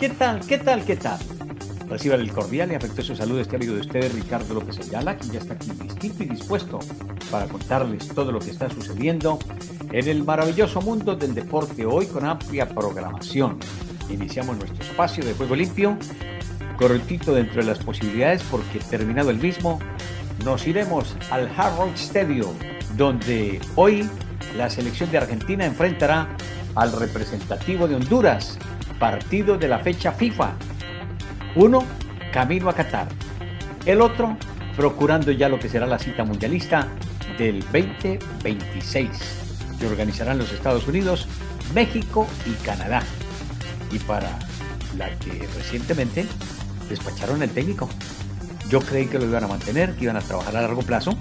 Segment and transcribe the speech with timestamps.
[0.00, 0.40] ¿Qué tal?
[0.46, 0.82] ¿Qué tal?
[0.86, 1.18] ¿Qué tal?
[1.86, 5.40] Reciban el cordial y afectuoso saludo este amigo de ustedes, Ricardo López Ayala, quien ya
[5.40, 6.78] está aquí distinto y dispuesto
[7.30, 9.38] para contarles todo lo que está sucediendo
[9.92, 13.58] en el maravilloso mundo del deporte hoy con amplia programación.
[14.08, 15.98] Iniciamos nuestro espacio de Juego Limpio,
[16.78, 19.80] cortito dentro de las posibilidades porque terminado el mismo,
[20.46, 22.54] nos iremos al Hard Rock Stadium,
[22.96, 24.08] donde hoy
[24.56, 26.26] la selección de Argentina enfrentará
[26.74, 28.56] al representativo de Honduras,
[29.00, 30.52] partido de la fecha FIFA.
[31.56, 31.84] Uno,
[32.32, 33.08] camino a Qatar.
[33.86, 34.36] El otro,
[34.76, 36.86] procurando ya lo que será la cita mundialista
[37.38, 39.08] del 2026,
[39.80, 41.26] que organizarán los Estados Unidos,
[41.74, 43.02] México y Canadá.
[43.90, 44.38] Y para
[44.96, 46.26] la que recientemente
[46.88, 47.88] despacharon el técnico.
[48.68, 51.16] Yo creí que lo iban a mantener, que iban a trabajar a largo plazo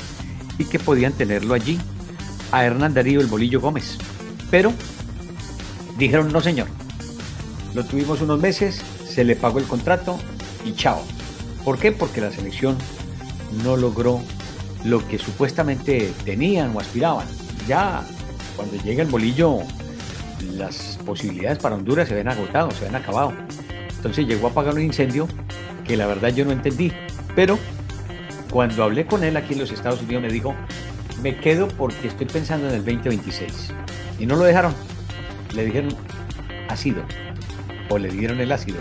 [0.58, 1.80] y que podían tenerlo allí,
[2.52, 3.98] a Hernán Darío el Bolillo Gómez.
[4.52, 4.74] Pero
[5.98, 6.68] dijeron, no señor,
[7.74, 10.18] lo tuvimos unos meses, se le pagó el contrato
[10.66, 11.02] y chao.
[11.64, 11.92] ¿Por qué?
[11.92, 12.78] Porque la selección
[13.64, 14.22] no logró
[14.86, 17.28] lo que supuestamente tenían o aspiraban.
[17.68, 18.04] Ya
[18.56, 19.60] cuando llega el bolillo,
[20.56, 23.34] las posibilidades para Honduras se ven agotado, se ven acabado.
[23.96, 25.28] Entonces llegó a apagar un incendio
[25.86, 26.92] que la verdad yo no entendí.
[27.36, 27.60] Pero
[28.50, 30.56] cuando hablé con él aquí en los Estados Unidos me dijo,
[31.22, 33.74] me quedo porque estoy pensando en el 2026.
[34.20, 34.74] Y no lo dejaron.
[35.54, 35.96] Le dijeron,
[36.70, 37.04] ácido.
[37.90, 38.80] O le dieron el ácido.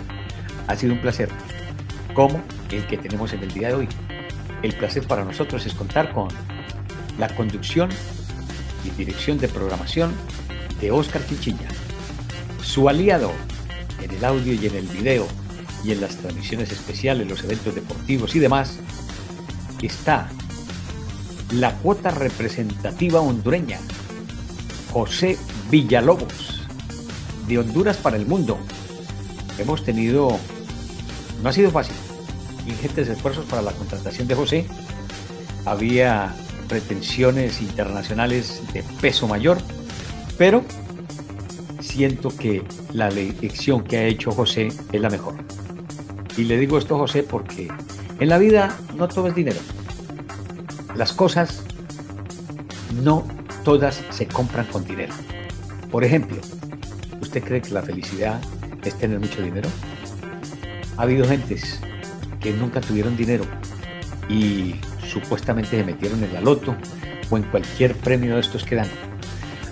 [0.67, 1.29] Ha sido un placer.
[2.13, 3.89] Como el que tenemos en el día de hoy.
[4.61, 6.27] El placer para nosotros es contar con
[7.17, 7.89] la conducción
[8.85, 10.13] y dirección de programación
[10.81, 11.69] de Oscar Quinchiña.
[12.63, 13.31] Su aliado
[14.01, 15.27] en el audio y en el video
[15.83, 18.79] y en las transmisiones especiales, los eventos deportivos y demás,
[19.81, 20.29] está
[21.51, 23.79] la cuota representativa hondureña,
[24.91, 25.37] José
[25.71, 26.61] Villalobos,
[27.47, 28.59] de Honduras para el mundo.
[29.59, 30.37] Hemos tenido,
[31.43, 31.95] no ha sido fácil,
[32.65, 34.65] ingentes esfuerzos para la contratación de José.
[35.65, 36.33] Había
[36.69, 39.57] pretensiones internacionales de peso mayor,
[40.37, 40.63] pero
[41.81, 45.35] siento que la elección que ha hecho José es la mejor.
[46.37, 47.67] Y le digo esto a José porque
[48.19, 49.59] en la vida no todo es dinero.
[50.95, 51.63] Las cosas
[53.03, 53.27] no
[53.65, 55.13] todas se compran con dinero.
[55.91, 56.37] Por ejemplo,
[57.21, 58.39] ¿usted cree que la felicidad
[58.83, 59.69] es tener mucho dinero?
[60.97, 61.79] Ha habido gentes
[62.39, 63.45] que nunca tuvieron dinero
[64.29, 64.75] y
[65.07, 66.75] supuestamente se metieron en la loto
[67.29, 68.87] o en cualquier premio de estos que dan.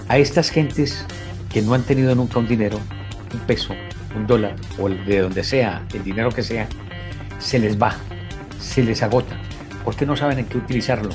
[0.10, 1.06] A estas gentes
[1.52, 2.80] que no han tenido nunca un dinero,
[3.34, 3.74] un peso,
[4.16, 6.68] un dólar o de donde sea, el dinero que sea,
[7.40, 7.96] se les va,
[8.60, 9.38] se les agota,
[9.84, 11.10] porque no saben en qué utilizarlo.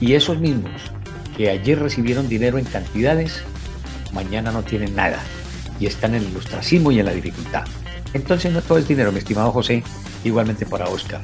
[0.00, 0.72] Y esos mismos
[1.36, 3.42] que ayer recibieron dinero en cantidades,
[4.12, 5.22] mañana no tienen nada
[5.82, 7.64] y están en el ostracismo y en la dificultad.
[8.14, 9.82] Entonces no todo es dinero, mi estimado José,
[10.22, 11.22] igualmente para Oscar.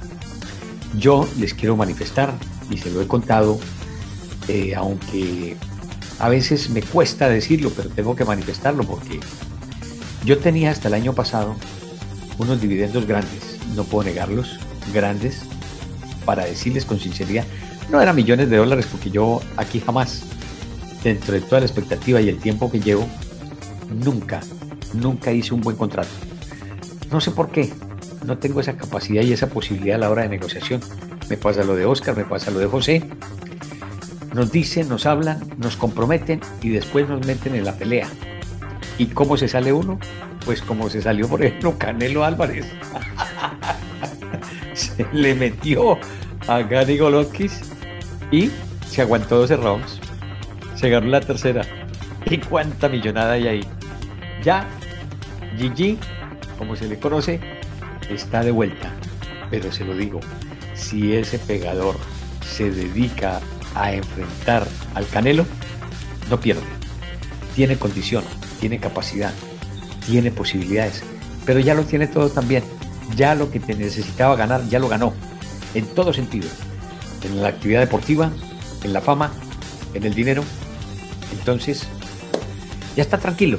[0.99, 2.35] Yo les quiero manifestar,
[2.69, 3.61] y se lo he contado,
[4.49, 5.57] eh, aunque
[6.19, 9.21] a veces me cuesta decirlo, pero tengo que manifestarlo porque
[10.25, 11.55] yo tenía hasta el año pasado
[12.39, 14.59] unos dividendos grandes, no puedo negarlos,
[14.93, 15.43] grandes,
[16.25, 17.45] para decirles con sinceridad,
[17.91, 20.23] no eran millones de dólares porque yo aquí jamás,
[21.05, 23.09] dentro de toda la expectativa y el tiempo que llevo,
[23.91, 24.41] nunca,
[24.95, 26.11] nunca hice un buen contrato.
[27.11, 27.73] No sé por qué,
[28.25, 30.81] no tengo esa capacidad y esa posibilidad a la hora de negociación.
[31.29, 33.03] Me pasa lo de Oscar, me pasa lo de José.
[34.35, 38.09] Nos dicen, nos hablan, nos comprometen y después nos meten en la pelea.
[38.99, 39.99] ¿Y cómo se sale uno?
[40.45, 42.67] Pues como se salió, por ejemplo, Canelo Álvarez.
[44.75, 45.99] se le metió
[46.47, 47.51] a Gary Golovkin
[48.31, 48.51] y
[48.89, 50.01] se aguantó 12 rounds.
[50.75, 51.63] Se ganó la tercera.
[52.27, 53.78] ¿Y cuánta millonada hay ahí?
[54.43, 54.69] Ya,
[55.57, 55.99] Gigi,
[56.57, 57.41] como se le conoce,
[58.09, 58.93] está de vuelta.
[59.51, 60.21] Pero se lo digo,
[60.75, 61.97] si ese pegador
[62.45, 63.41] se dedica
[63.75, 65.45] a enfrentar al Canelo,
[66.31, 66.63] no pierde.
[67.55, 68.25] Tiene condición,
[68.61, 69.33] tiene capacidad,
[70.07, 71.03] tiene posibilidades,
[71.45, 72.63] pero ya lo tiene todo también.
[73.17, 75.15] Ya lo que te necesitaba ganar, ya lo ganó,
[75.75, 76.49] en todo sentido.
[77.23, 78.31] En la actividad deportiva,
[78.85, 79.33] en la fama,
[79.95, 80.45] en el dinero.
[81.33, 81.85] Entonces,
[82.97, 83.59] ya está tranquilo.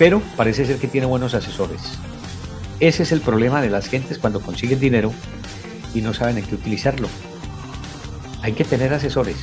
[0.00, 1.82] Pero parece ser que tiene buenos asesores.
[2.80, 5.12] Ese es el problema de las gentes cuando consiguen dinero
[5.92, 7.06] y no saben en qué utilizarlo.
[8.40, 9.36] Hay que tener asesores.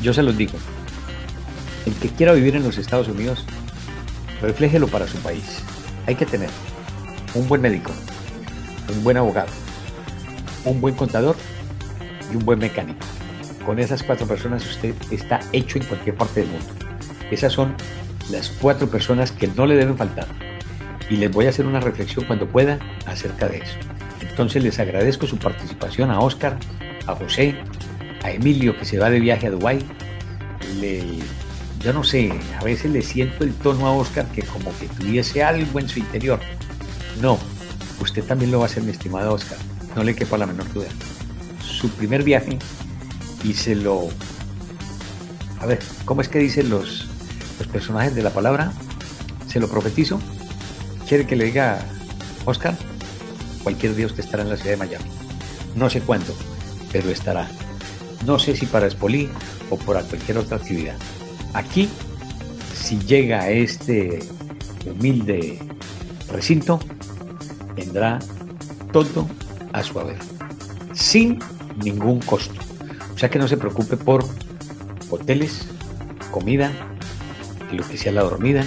[0.00, 0.54] Yo se los digo.
[1.84, 3.44] El que quiera vivir en los Estados Unidos,
[4.40, 5.58] refléjelo para su país.
[6.06, 6.48] Hay que tener
[7.34, 7.92] un buen médico,
[8.90, 9.52] un buen abogado,
[10.64, 11.36] un buen contador
[12.32, 13.04] y un buen mecánico.
[13.66, 16.72] Con esas cuatro personas usted está hecho en cualquier parte del mundo.
[17.30, 17.76] Esas son
[18.30, 20.26] las cuatro personas que no le deben faltar.
[21.10, 23.76] Y les voy a hacer una reflexión cuando pueda acerca de eso.
[24.20, 26.58] Entonces les agradezco su participación a Oscar,
[27.06, 27.56] a José,
[28.22, 29.84] a Emilio que se va de viaje a Dubái.
[30.80, 31.04] Le,
[31.80, 35.44] yo no sé, a veces le siento el tono a Oscar que como que tuviese
[35.44, 36.40] algo en su interior.
[37.20, 37.38] No,
[38.00, 39.58] usted también lo va a hacer, mi estimado Oscar.
[39.94, 40.88] No le quepa la menor duda.
[41.60, 42.58] Su primer viaje
[43.44, 44.08] y se lo...
[45.60, 47.06] A ver, ¿cómo es que dicen los,
[47.58, 48.72] los personajes de la palabra?
[49.46, 50.20] Se lo profetizo.
[51.08, 51.78] ¿Quiere que le diga,
[52.44, 52.76] Oscar?
[53.62, 55.04] Cualquier día usted estará en la ciudad de Miami.
[55.74, 56.34] No sé cuándo,
[56.92, 57.48] pero estará.
[58.24, 59.28] No sé si para Espolí
[59.70, 60.96] o por cualquier otra actividad.
[61.52, 61.88] Aquí,
[62.74, 64.20] si llega a este
[64.86, 65.58] humilde
[66.30, 66.80] recinto,
[67.74, 68.18] vendrá
[68.92, 69.28] todo
[69.72, 70.18] a su haber,
[70.92, 71.38] sin
[71.82, 72.60] ningún costo.
[73.14, 74.24] O sea que no se preocupe por
[75.10, 75.66] hoteles,
[76.30, 76.72] comida,
[77.82, 78.64] sea la dormida,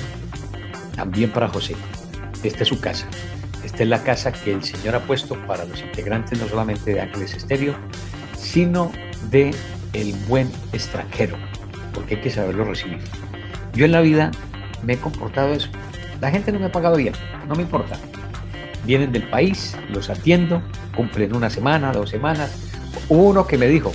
[0.95, 1.75] también para José.
[2.44, 3.07] Esta es su casa.
[3.63, 7.01] Esta es la casa que el Señor ha puesto para los integrantes no solamente de
[7.01, 7.75] Ángeles Estéreo,
[8.38, 8.92] sino
[9.30, 9.54] de
[9.94, 11.38] el buen extranjero,
[11.94, 13.00] porque hay que saberlo recibir.
[13.74, 14.31] Yo en la vida
[14.83, 15.69] me he comportado eso.
[16.21, 17.13] La gente no me ha pagado bien,
[17.48, 17.98] no me importa.
[18.86, 20.62] Vienen del país, los atiendo,
[20.95, 22.51] cumplen una semana, dos semanas.
[23.09, 23.92] Hubo uno que me dijo,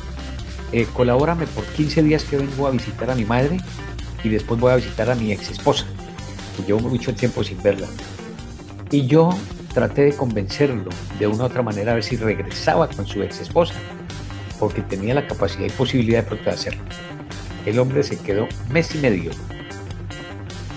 [0.72, 3.58] eh, colabórame por 15 días que vengo a visitar a mi madre
[4.24, 5.86] y después voy a visitar a mi ex esposa,
[6.56, 7.88] que llevo mucho tiempo sin verla.
[8.90, 9.30] Y yo
[9.72, 13.40] traté de convencerlo de una u otra manera a ver si regresaba con su ex
[13.40, 13.74] esposa,
[14.58, 16.82] porque tenía la capacidad y posibilidad de hacerlo.
[17.66, 19.30] El hombre se quedó mes y medio.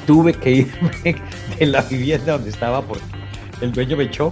[0.06, 0.92] Tuve que irme
[1.59, 3.03] de la vivienda donde estaba porque
[3.62, 4.31] el dueño me echó.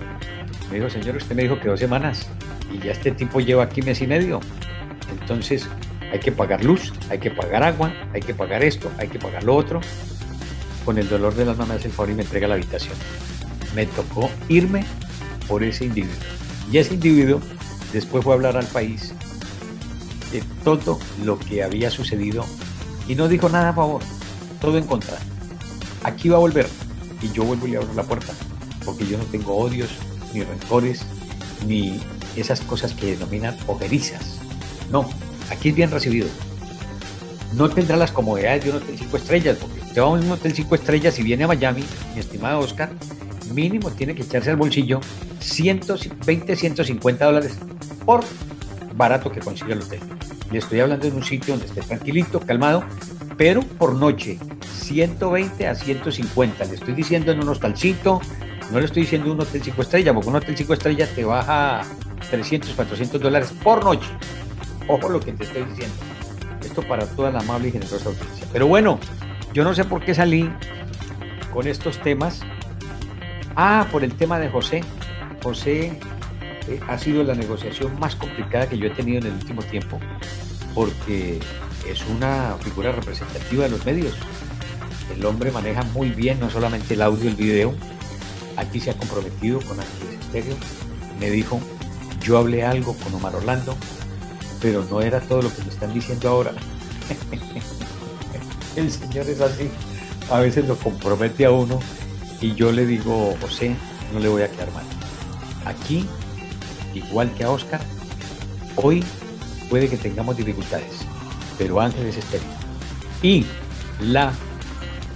[0.69, 2.27] Me dijo, señor, usted me dijo que dos semanas
[2.71, 4.39] y ya este tipo lleva aquí mes y medio.
[5.19, 5.67] Entonces
[6.13, 9.43] hay que pagar luz, hay que pagar agua, hay que pagar esto, hay que pagar
[9.43, 9.81] lo otro.
[10.85, 12.93] Con el dolor de las hace el favor y me entrega la habitación.
[13.73, 14.85] Me tocó irme
[15.47, 16.15] por ese individuo.
[16.71, 17.41] Y ese individuo
[17.91, 19.11] después fue a hablar al país
[20.31, 22.45] de todo lo que había sucedido
[23.07, 24.03] y no dijo nada a favor,
[24.61, 25.17] todo en contra.
[26.03, 26.67] Aquí va a volver
[27.23, 28.33] y yo vuelvo y le abro la puerta,
[28.85, 29.89] porque yo no tengo odios,
[30.31, 31.05] ni rencores,
[31.65, 31.99] ni
[32.35, 34.37] esas cosas que denominan ojerizas.
[34.91, 35.09] No,
[35.53, 36.27] aquí es bien recibido.
[37.53, 40.53] No tendrá las comodidades de un hotel 5 estrellas, porque usted va a un hotel
[40.53, 41.83] 5 estrellas y viene a Miami,
[42.13, 42.91] mi estimado Oscar,
[43.53, 44.99] mínimo tiene que echarse al bolsillo
[45.39, 47.57] 120, 150 dólares
[48.05, 48.23] por
[48.95, 49.99] barato que consiga el hotel.
[50.51, 52.83] Le estoy hablando de un sitio donde esté tranquilito, calmado,
[53.37, 54.39] pero por noche,
[54.81, 56.65] 120 a 150.
[56.65, 58.19] Le estoy diciendo en un hostalcito,
[58.71, 61.81] no le estoy diciendo un hotel 5 estrellas, porque un hotel 5 estrellas te baja
[62.29, 64.07] 300, 400 dólares por noche.
[64.87, 65.95] Ojo lo que te estoy diciendo.
[66.61, 68.47] Esto para toda la amable y generosa audiencia.
[68.51, 68.99] Pero bueno,
[69.53, 70.49] yo no sé por qué salí
[71.53, 72.41] con estos temas.
[73.55, 74.83] Ah, por el tema de José.
[75.43, 75.99] José
[76.67, 79.99] eh, ha sido la negociación más complicada que yo he tenido en el último tiempo,
[80.73, 81.39] porque
[81.87, 84.15] es una figura representativa de los medios.
[85.13, 87.73] El hombre maneja muy bien no solamente el audio y el video,
[88.55, 90.55] aquí se ha comprometido con Ángeles Estéreo,
[91.19, 91.59] me dijo,
[92.21, 93.75] yo hablé algo con Omar Orlando,
[94.63, 96.53] pero no era todo lo que me están diciendo ahora.
[98.77, 99.69] El Señor es así,
[100.31, 101.79] a veces lo compromete a uno
[102.39, 103.75] y yo le digo, José,
[104.13, 104.85] no le voy a quedar mal.
[105.65, 106.07] Aquí,
[106.93, 107.81] igual que a Oscar,
[108.77, 109.03] hoy
[109.69, 110.93] puede que tengamos dificultades,
[111.57, 112.47] pero Ángel es estéril.
[113.21, 113.45] Y
[113.99, 114.31] la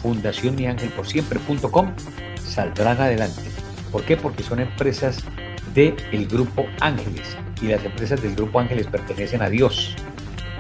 [0.02, 1.94] Fundación Mi Ángel por Siempre.com
[2.44, 3.44] saldrán adelante.
[3.94, 4.18] ¿Por qué?
[4.18, 5.24] Porque son empresas
[5.74, 9.96] del el grupo Ángeles y las empresas del Grupo Ángeles pertenecen a Dios,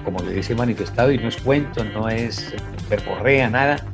[0.03, 2.53] como les he manifestado, y no es cuento, no es
[2.89, 3.85] percorrea, nada.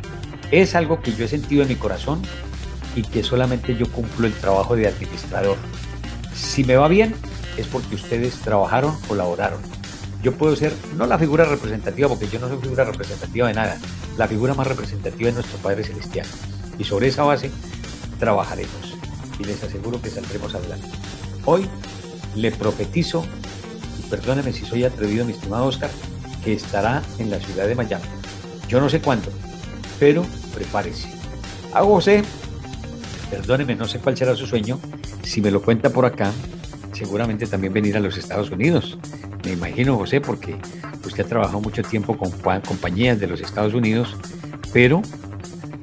[0.51, 2.21] Es algo que yo he sentido en mi corazón
[2.95, 5.57] y que solamente yo cumplo el trabajo de administrador.
[6.33, 7.15] Si me va bien,
[7.57, 9.59] es porque ustedes trabajaron, colaboraron.
[10.21, 13.77] Yo puedo ser, no la figura representativa, porque yo no soy figura representativa de nada,
[14.17, 16.25] la figura más representativa es nuestro Padre Celestial.
[16.77, 17.51] Y sobre esa base
[18.19, 18.97] trabajaremos.
[19.39, 20.87] Y les aseguro que saldremos adelante.
[21.45, 21.67] Hoy
[22.35, 23.25] le profetizo,
[23.99, 25.89] y perdóneme si soy atrevido, mi estimado Oscar,
[26.43, 28.05] que estará en la ciudad de Miami.
[28.67, 29.29] Yo no sé cuándo,
[29.99, 31.09] pero prepárese.
[31.73, 32.23] A José,
[33.29, 34.79] perdóneme, no sé cuál será su sueño,
[35.23, 36.31] si me lo cuenta por acá,
[36.91, 38.97] seguramente también venir a los Estados Unidos.
[39.43, 40.57] Me imagino, José, porque
[41.05, 44.15] usted ha trabajado mucho tiempo con compañías de los Estados Unidos,
[44.71, 45.01] pero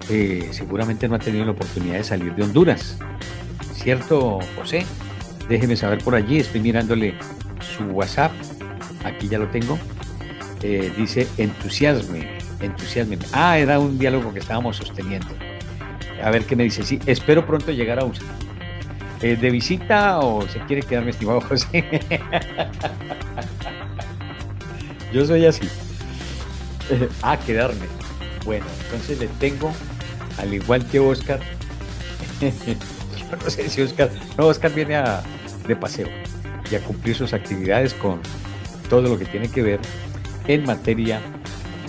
[0.09, 2.97] eh, seguramente no ha tenido la oportunidad de salir de Honduras.
[3.75, 4.85] ¿Cierto, José?
[5.51, 7.13] Déjeme saber por allí, estoy mirándole
[7.77, 8.31] su WhatsApp,
[9.03, 9.77] aquí ya lo tengo.
[10.63, 13.19] Eh, dice entusiasme, entusiasme.
[13.33, 15.27] Ah, era un diálogo que estábamos sosteniendo.
[16.23, 16.85] A ver qué me dice.
[16.85, 18.23] Sí, espero pronto llegar a USA.
[19.23, 21.85] Eh, ¿De visita o se quiere quedar, mi estimado José?
[25.13, 25.69] Yo soy así.
[27.23, 27.87] ah, quedarme.
[28.45, 29.73] Bueno, entonces le tengo,
[30.39, 31.41] al igual que Oscar,
[32.41, 35.23] yo no sé si Oscar, no, Oscar viene a,
[35.71, 36.09] de paseo
[36.71, 38.21] y a cumplir sus actividades con
[38.89, 39.81] todo lo que tiene que ver
[40.47, 41.21] en materia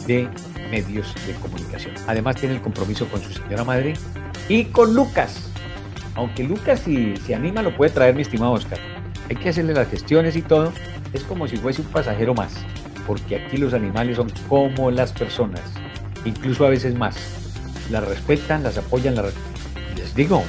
[0.07, 0.27] de
[0.69, 1.93] medios de comunicación.
[2.07, 3.93] Además tiene el compromiso con su señora madre
[4.47, 5.49] y con Lucas.
[6.15, 8.79] Aunque Lucas si se anima lo puede traer mi estimado Oscar.
[9.29, 10.73] Hay que hacerle las gestiones y todo.
[11.13, 12.53] Es como si fuese un pasajero más.
[13.07, 15.61] Porque aquí los animales son como las personas.
[16.25, 17.15] Incluso a veces más.
[17.89, 19.15] Las respetan, las apoyan.
[19.95, 20.43] Les digo,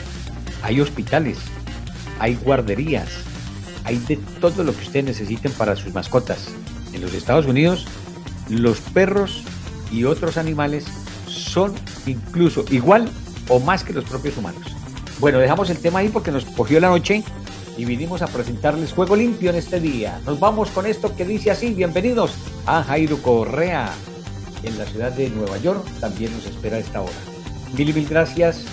[0.63, 1.39] hay hospitales,
[2.23, 3.09] hay guarderías,
[3.83, 6.51] hay de todo lo que ustedes necesiten para sus mascotas.
[6.93, 7.85] En los Estados Unidos,
[8.49, 9.43] los perros
[9.91, 10.85] y otros animales
[11.27, 11.75] son
[12.07, 13.09] incluso igual
[13.49, 14.63] o más que los propios humanos.
[15.19, 17.25] Bueno, dejamos el tema ahí porque nos cogió la noche
[17.77, 20.21] y vinimos a presentarles Juego Limpio en este día.
[20.25, 22.35] Nos vamos con esto que dice así, bienvenidos
[22.67, 23.93] a Jairo Correa
[24.63, 27.11] en la ciudad de Nueva York, también nos espera a esta hora.
[27.77, 28.65] Mil y mil gracias.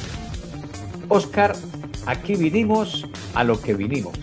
[1.08, 1.56] Oscar,
[2.06, 4.18] aquí vinimos a lo que vinimos.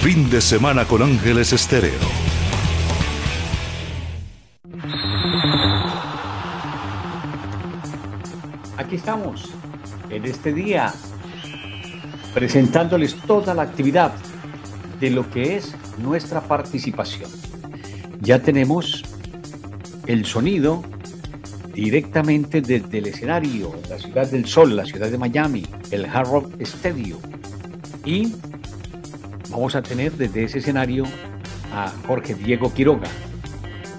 [0.00, 1.92] Fin de semana con Ángeles Estéreo.
[8.76, 9.50] Aquí estamos,
[10.10, 10.92] en este día,
[12.34, 14.12] presentándoles toda la actividad
[14.98, 17.30] de lo que es nuestra participación.
[18.20, 19.04] Ya tenemos
[20.06, 20.82] el sonido
[21.74, 26.60] directamente desde el escenario, la ciudad del sol, la ciudad de Miami, el Hard Rock
[26.60, 27.20] Stadium.
[28.04, 28.34] Y
[29.50, 31.04] vamos a tener desde ese escenario
[31.72, 33.08] a Jorge Diego Quiroga.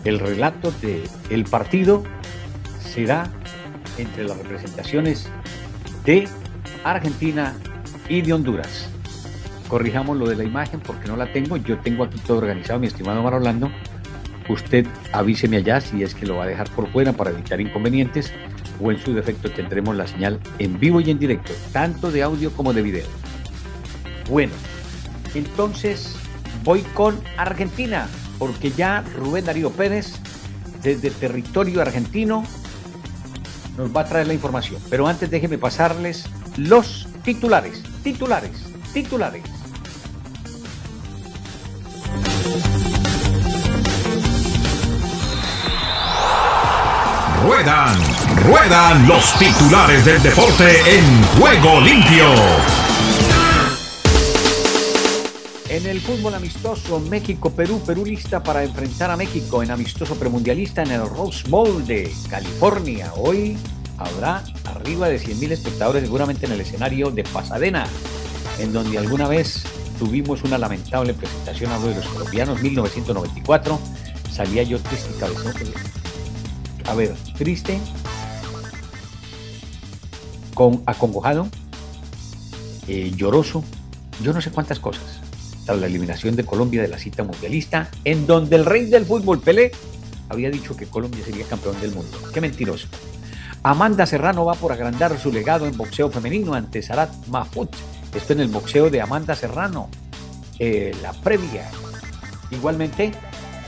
[0.04, 2.04] El relato del el partido
[2.80, 3.32] será
[3.98, 5.30] entre las representaciones
[6.06, 6.28] de
[6.84, 7.56] Argentina
[8.10, 8.90] y de Honduras.
[9.68, 11.58] Corrijamos lo de la imagen porque no la tengo.
[11.58, 13.72] Yo tengo aquí todo organizado, mi estimado Mar Orlando
[14.50, 18.32] usted avíseme allá si es que lo va a dejar por fuera para evitar inconvenientes
[18.82, 22.52] o en su defecto tendremos la señal en vivo y en directo, tanto de audio
[22.52, 23.06] como de video.
[24.30, 24.54] Bueno,
[25.36, 26.16] entonces
[26.64, 28.08] voy con Argentina,
[28.40, 30.14] porque ya Rubén Darío Pérez,
[30.82, 32.44] desde territorio argentino,
[33.78, 34.82] nos va a traer la información.
[34.90, 36.26] Pero antes déjeme pasarles
[36.58, 38.52] los titulares, titulares,
[38.94, 39.44] titulares.
[47.54, 47.96] Ruedan,
[48.48, 52.26] ruedan los titulares del deporte en juego limpio.
[55.70, 60.94] En el fútbol amistoso México-Perú, Perú lista para enfrentar a México en amistoso premundialista en
[60.94, 63.12] el Rose Bowl de California.
[63.18, 63.56] Hoy
[64.00, 67.86] habrá arriba de 100.000 espectadores seguramente en el escenario de Pasadena,
[68.58, 69.64] en donde alguna vez
[70.00, 73.80] tuvimos una lamentable presentación a uno de los colombianos, 1994.
[74.32, 75.54] Salía yo triste y cabezón
[76.86, 77.80] a ver, triste,
[80.54, 81.48] con acongojado,
[82.88, 83.64] eh, lloroso,
[84.22, 85.04] yo no sé cuántas cosas,
[85.66, 89.40] tras la eliminación de Colombia de la cita mundialista, en donde el rey del fútbol,
[89.40, 89.72] Pelé,
[90.30, 92.18] había dicho que Colombia sería campeón del mundo.
[92.34, 92.88] Qué mentiroso.
[93.62, 97.70] Amanda Serrano va por agrandar su legado en boxeo femenino ante Sarat Mahfoud.
[98.14, 99.90] Esto en el boxeo de Amanda Serrano.
[100.60, 101.70] Eh, la previa.
[102.52, 103.14] Igualmente,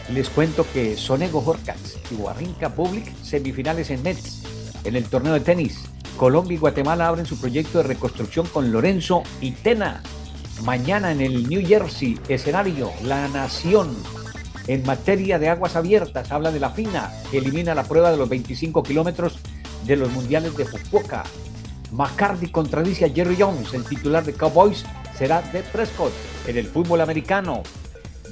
[0.09, 4.43] les cuento que Sonego Horcats y Guarrinca Public semifinales en Mets.
[4.83, 5.79] En el torneo de tenis,
[6.17, 10.03] Colombia y Guatemala abren su proyecto de reconstrucción con Lorenzo y Tena.
[10.63, 13.95] Mañana en el New Jersey, escenario La Nación.
[14.67, 18.29] En materia de aguas abiertas, habla de la FINA, que elimina la prueba de los
[18.29, 19.37] 25 kilómetros
[19.85, 21.23] de los mundiales de Fukuoka.
[21.91, 24.85] McCarthy contradice a Jerry Jones, el titular de Cowboys
[25.17, 26.13] será de Prescott.
[26.47, 27.63] En el fútbol americano,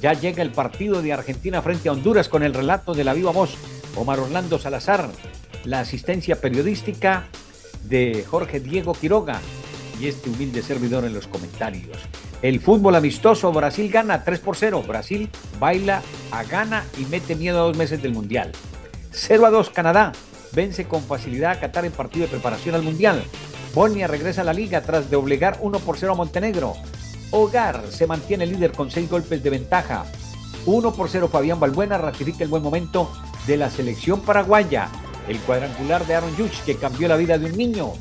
[0.04, 3.30] ya llega el partido de Argentina frente a Honduras con el relato de la viva
[3.30, 3.54] voz
[3.96, 5.08] Omar Orlando Salazar,
[5.64, 7.24] la asistencia periodística
[7.84, 9.40] de Jorge Diego Quiroga
[9.98, 11.96] y este humilde servidor en los comentarios.
[12.42, 14.84] El fútbol amistoso, Brasil gana 3 por 0.
[14.86, 18.52] Brasil baila a gana y mete miedo a dos meses del Mundial.
[19.10, 20.12] 0 a 2 Canadá.
[20.52, 23.24] Vence con facilidad a Qatar en partido de preparación al Mundial.
[23.74, 26.74] Bosnia regresa a la liga tras de obligar 1 por 0 a Montenegro.
[27.36, 30.04] Hogar se mantiene líder con 6 golpes de ventaja.
[30.66, 33.10] 1 por 0 Fabián Balbuena ratifica el buen momento
[33.48, 34.88] de la selección paraguaya.
[35.26, 37.94] El cuadrangular de Aaron Judge que cambió la vida de un niño.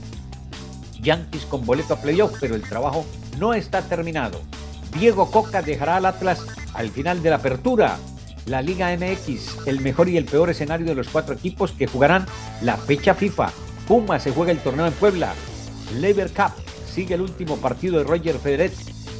[1.02, 3.08] Yankees con boleto a playoff, pero el trabajo
[3.40, 4.40] no está terminado.
[5.00, 7.98] Diego Coca dejará al Atlas al final de la apertura.
[8.46, 12.28] La Liga MX, el mejor y el peor escenario de los cuatro equipos que jugarán
[12.62, 13.52] la fecha FIFA.
[13.88, 15.34] Puma se juega el torneo en Puebla.
[15.96, 16.52] Lever Cup
[16.94, 18.72] sigue el último partido de Roger Federer.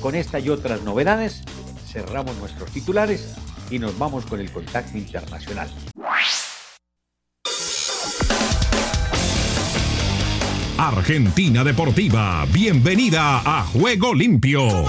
[0.04, 1.44] Con esta y otras novedades,
[1.88, 3.36] cerramos nuestros titulares
[3.72, 5.70] y nos vamos con el contacto internacional.
[10.78, 14.84] Argentina Deportiva, bienvenida a Juego Limpio.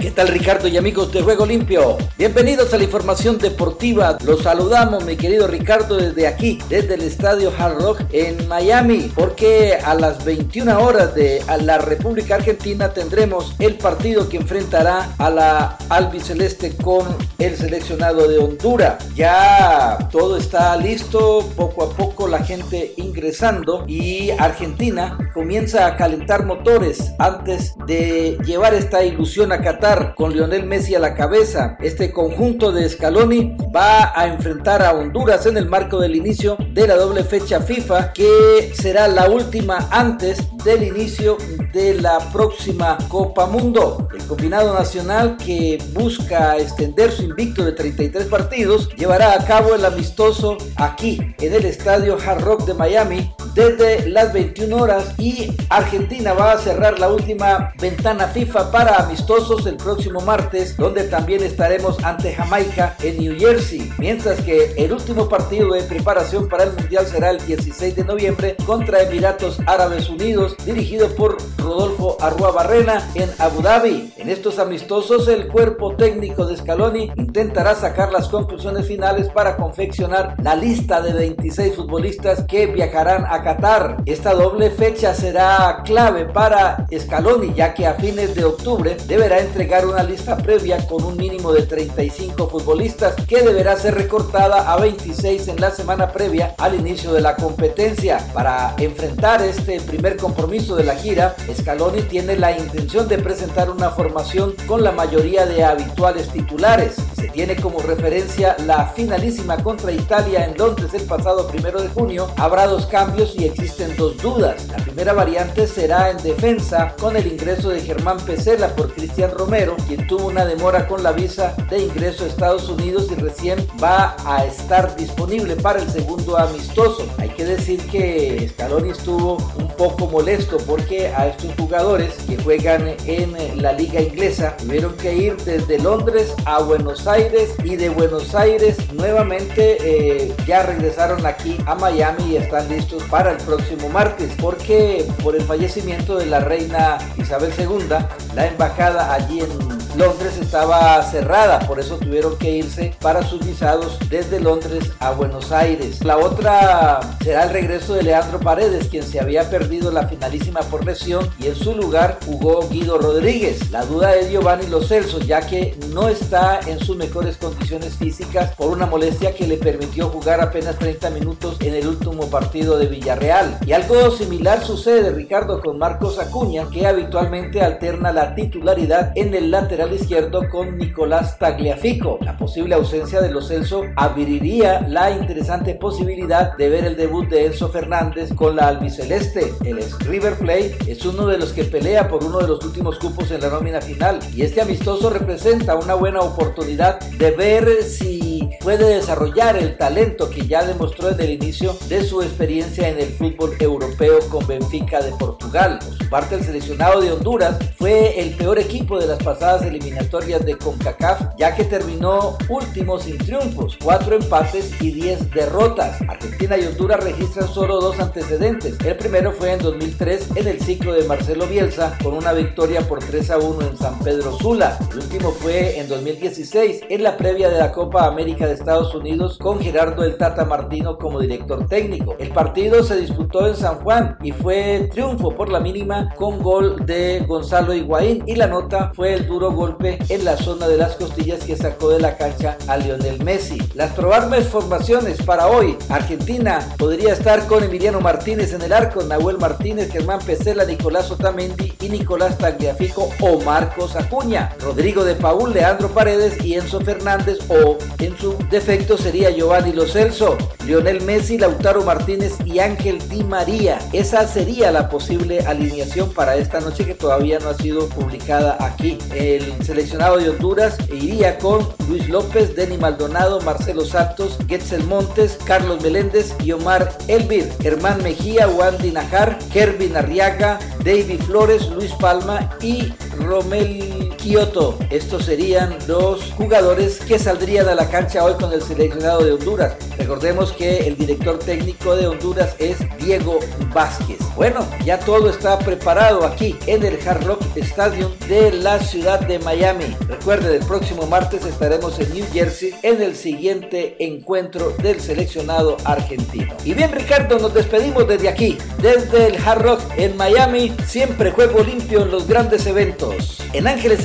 [0.00, 1.98] ¿Qué tal Ricardo y amigos de Juego Limpio?
[2.16, 4.16] Bienvenidos a la información deportiva.
[4.24, 9.74] Los saludamos, mi querido Ricardo, desde aquí, desde el Estadio Hard Rock en Miami, porque
[9.74, 15.76] a las 21 horas de la República Argentina tendremos el partido que enfrentará a la
[15.90, 17.06] albiceleste con
[17.38, 19.06] el seleccionado de Honduras.
[19.14, 26.46] Ya todo está listo, poco a poco la gente ingresando y Argentina comienza a calentar
[26.46, 31.76] motores antes de llevar esta ilusión a Qatar con Lionel Messi a la cabeza.
[31.80, 36.86] Este conjunto de Scaloni va a enfrentar a Honduras en el marco del inicio de
[36.86, 41.38] la doble fecha FIFA que será la última antes del inicio
[41.72, 44.08] de la próxima Copa Mundo.
[44.14, 49.84] El combinado nacional que busca extender su invicto de 33 partidos llevará a cabo el
[49.84, 56.32] amistoso aquí en el estadio Hard Rock de Miami desde las 21 horas y Argentina
[56.32, 62.02] va a cerrar la última ventana FIFA para amistosos el próximo martes, donde también estaremos
[62.04, 67.06] ante Jamaica en New Jersey, mientras que el último partido de preparación para el Mundial
[67.06, 73.30] será el 16 de noviembre contra Emiratos Árabes Unidos, dirigido por Rodolfo Arrua Barrena en
[73.38, 74.12] Abu Dhabi.
[74.16, 80.34] En estos amistosos, el cuerpo técnico de Scaloni intentará sacar las conclusiones finales para confeccionar
[80.42, 84.02] la lista de 26 futbolistas que viajarán a Qatar.
[84.06, 89.69] Esta doble fecha será clave para Scaloni, ya que a fines de octubre deberá entregar
[89.78, 95.46] una lista previa con un mínimo de 35 futbolistas que deberá ser recortada a 26
[95.46, 98.18] en la semana previa al inicio de la competencia.
[98.34, 103.90] Para enfrentar este primer compromiso de la gira, Scaloni tiene la intención de presentar una
[103.90, 106.96] formación con la mayoría de habituales titulares.
[107.14, 112.28] Se tiene como referencia la finalísima contra Italia en Londres el pasado primero de junio.
[112.36, 114.66] Habrá dos cambios y existen dos dudas.
[114.66, 119.59] La primera variante será en defensa con el ingreso de Germán Pesela por Cristian Romero
[119.86, 124.16] quien tuvo una demora con la visa de ingreso a Estados Unidos y recién va
[124.24, 127.06] a estar disponible para el segundo amistoso.
[127.18, 132.94] Hay que decir que Scaloni estuvo un poco molesto porque a estos jugadores que juegan
[133.06, 138.34] en la liga inglesa tuvieron que ir desde Londres a Buenos Aires y de Buenos
[138.34, 144.32] Aires nuevamente eh, ya regresaron aquí a Miami y están listos para el próximo martes
[144.40, 147.88] porque por el fallecimiento de la reina Isabel II
[148.34, 149.79] la embajada allí en Thank.
[150.00, 155.52] Londres estaba cerrada, por eso tuvieron que irse para sus visados desde Londres a Buenos
[155.52, 156.02] Aires.
[156.02, 160.86] La otra será el regreso de Leandro Paredes, quien se había perdido la finalísima por
[160.86, 163.70] lesión y en su lugar jugó Guido Rodríguez.
[163.70, 168.54] La duda es Giovanni Los Celso, ya que no está en sus mejores condiciones físicas
[168.54, 172.86] por una molestia que le permitió jugar apenas 30 minutos en el último partido de
[172.86, 173.58] Villarreal.
[173.66, 179.50] Y algo similar sucede, Ricardo, con Marcos Acuña, que habitualmente alterna la titularidad en el
[179.50, 182.18] lateral izquierdo con Nicolás Tagliafico.
[182.22, 187.46] La posible ausencia de los Celso abriría la interesante posibilidad de ver el debut de
[187.46, 189.52] Enzo Fernández con la albiceleste.
[189.64, 193.30] El River Plate es uno de los que pelea por uno de los últimos cupos
[193.30, 198.29] en la nómina final y este amistoso representa una buena oportunidad de ver si
[198.60, 203.10] puede desarrollar el talento que ya demostró en el inicio de su experiencia en el
[203.10, 205.78] fútbol europeo con Benfica de Portugal.
[205.78, 210.44] Por su parte, el seleccionado de Honduras fue el peor equipo de las pasadas eliminatorias
[210.44, 216.00] de CONCACAF, ya que terminó último sin triunfos, cuatro empates y 10 derrotas.
[216.08, 218.78] Argentina y Honduras registran solo dos antecedentes.
[218.84, 222.98] El primero fue en 2003 en el ciclo de Marcelo Bielsa con una victoria por
[223.00, 224.78] 3 a 1 en San Pedro Sula.
[224.90, 228.94] El último fue en 2016 en la previa de la Copa América América de Estados
[228.94, 232.16] Unidos con Gerardo el Tata Martino como director técnico.
[232.18, 236.86] El partido se disputó en San Juan y fue triunfo por la mínima con gol
[236.86, 240.96] de Gonzalo Higuaín y la nota fue el duro golpe en la zona de las
[240.96, 243.58] costillas que sacó de la cancha a Lionel Messi.
[243.74, 245.76] Las probables formaciones para hoy.
[245.90, 251.74] Argentina podría estar con Emiliano Martínez en el arco, Nahuel Martínez, Germán Pesela, Nicolás Otamendi
[251.80, 254.54] y Nicolás Tagliafico o Marcos Acuña.
[254.60, 258.16] Rodrigo de Paul, Leandro Paredes y Enzo Fernández o en
[258.50, 263.78] defecto sería Giovanni Lo Celso, Lionel Messi, Lautaro Martínez y Ángel Di María.
[263.92, 268.98] Esa sería la posible alineación para esta noche que todavía no ha sido publicada aquí.
[269.14, 275.82] El seleccionado de Honduras iría con Luis López, Denny Maldonado, Marcelo Santos, Getzel Montes, Carlos
[275.82, 282.92] Meléndez y Omar Elvir, Germán Mejía, Wandy Najar, Kervin Arriaga, David Flores, Luis Palma y
[283.18, 284.78] Romel Kioto.
[284.90, 289.76] Estos serían los jugadores que saldrían a la cancha hoy con el seleccionado de Honduras.
[289.96, 293.38] Recordemos que el director técnico de Honduras es Diego
[293.72, 294.18] Vázquez.
[294.36, 299.38] Bueno, ya todo está preparado aquí en el Hard Rock Stadium de la ciudad de
[299.38, 299.96] Miami.
[300.08, 306.56] Recuerden, el próximo martes estaremos en New Jersey en el siguiente encuentro del seleccionado argentino.
[306.64, 310.74] Y bien, Ricardo, nos despedimos desde aquí, desde el Hard Rock en Miami.
[310.86, 313.40] Siempre juego limpio en los grandes eventos.
[313.52, 314.04] En Ángeles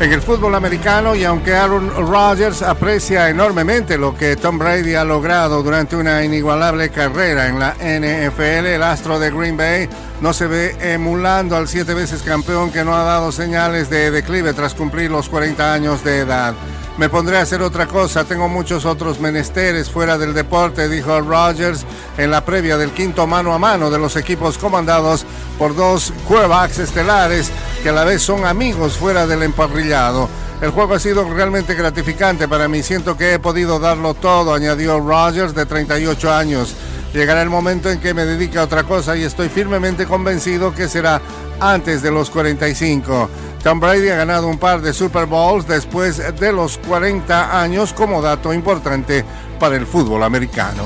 [0.00, 5.04] En el fútbol americano, y aunque Aaron Rodgers aprecia enormemente lo que Tom Brady ha
[5.04, 9.88] logrado durante una inigualable carrera en la NFL, el astro de Green Bay
[10.20, 14.52] no se ve emulando al siete veces campeón que no ha dado señales de declive
[14.52, 16.54] tras cumplir los 40 años de edad.
[16.96, 21.84] Me pondré a hacer otra cosa, tengo muchos otros menesteres fuera del deporte, dijo Rodgers
[22.16, 25.26] en la previa del quinto mano a mano de los equipos comandados
[25.58, 27.50] por dos quarterbacks estelares
[27.82, 30.28] que a la vez son amigos fuera del emparrillado.
[30.60, 34.98] El juego ha sido realmente gratificante para mí, siento que he podido darlo todo, añadió
[34.98, 36.74] Rodgers de 38 años.
[37.12, 40.88] Llegará el momento en que me dedique a otra cosa y estoy firmemente convencido que
[40.88, 41.20] será
[41.60, 43.28] antes de los 45.
[43.62, 48.22] Tom Brady ha ganado un par de Super Bowls después de los 40 años como
[48.22, 49.24] dato importante
[49.58, 50.84] para el fútbol americano.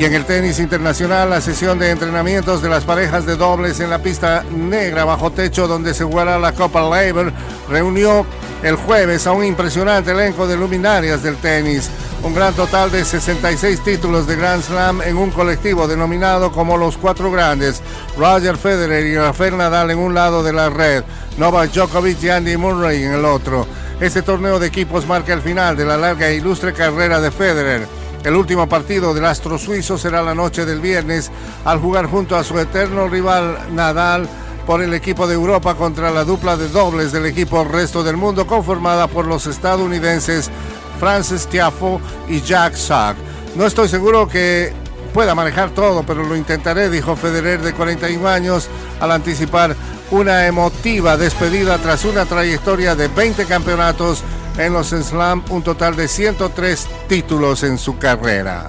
[0.00, 3.90] Y en el tenis internacional, la sesión de entrenamientos de las parejas de dobles en
[3.90, 7.30] la pista negra bajo techo donde se jugará la Copa Labor
[7.68, 8.24] reunió
[8.62, 11.90] el jueves a un impresionante elenco de luminarias del tenis.
[12.22, 16.96] Un gran total de 66 títulos de Grand Slam en un colectivo denominado como los
[16.96, 17.82] Cuatro Grandes.
[18.16, 21.04] Roger Federer y Rafael Nadal en un lado de la red.
[21.36, 23.66] Novak Djokovic y Andy Murray en el otro.
[24.00, 27.99] Este torneo de equipos marca el final de la larga e ilustre carrera de Federer
[28.24, 31.30] el último partido del astro suizo será la noche del viernes
[31.64, 34.28] al jugar junto a su eterno rival Nadal
[34.66, 38.46] por el equipo de Europa contra la dupla de dobles del equipo Resto del Mundo
[38.46, 40.50] conformada por los estadounidenses
[40.98, 43.16] Francis Tiafo y Jack Sock.
[43.56, 44.72] No estoy seguro que
[45.14, 48.68] pueda manejar todo, pero lo intentaré, dijo Federer de 41 años
[49.00, 49.74] al anticipar
[50.10, 54.22] una emotiva despedida tras una trayectoria de 20 campeonatos
[54.58, 58.68] en los Slam, un total de 103 títulos en su carrera.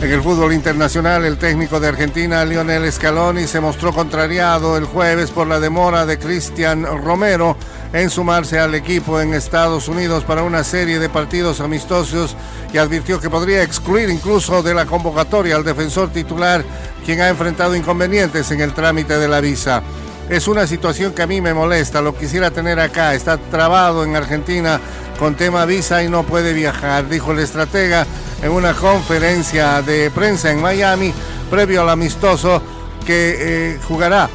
[0.00, 5.30] En el fútbol internacional, el técnico de Argentina, Lionel Scaloni, se mostró contrariado el jueves
[5.30, 7.56] por la demora de Cristian Romero
[7.94, 12.36] en sumarse al equipo en Estados Unidos para una serie de partidos amistosos
[12.74, 16.62] y advirtió que podría excluir incluso de la convocatoria al defensor titular,
[17.06, 19.82] quien ha enfrentado inconvenientes en el trámite de la visa.
[20.28, 24.16] Es una situación que a mí me molesta, lo quisiera tener acá, está trabado en
[24.16, 24.80] Argentina
[25.18, 28.06] con tema visa y no puede viajar, dijo el estratega
[28.42, 31.14] en una conferencia de prensa en Miami
[31.48, 32.60] previo al amistoso
[33.06, 34.28] que eh, jugará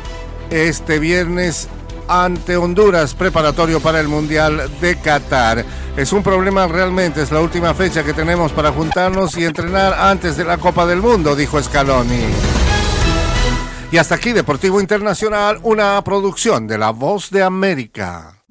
[0.50, 1.68] este viernes
[2.08, 5.64] ante Honduras, preparatorio para el Mundial de Qatar.
[5.96, 10.38] Es un problema realmente, es la última fecha que tenemos para juntarnos y entrenar antes
[10.38, 12.51] de la Copa del Mundo, dijo Scaloni.
[13.92, 18.42] Y hasta aquí Deportivo Internacional, una producción de La Voz de América.